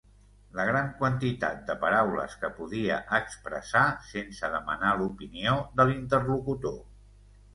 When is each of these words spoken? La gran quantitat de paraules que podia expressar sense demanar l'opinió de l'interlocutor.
La 0.59 0.63
gran 0.67 0.87
quantitat 1.01 1.59
de 1.67 1.73
paraules 1.83 2.37
que 2.45 2.49
podia 2.55 2.95
expressar 3.17 3.83
sense 4.13 4.49
demanar 4.55 4.97
l'opinió 5.01 5.53
de 5.81 5.89
l'interlocutor. 5.91 6.81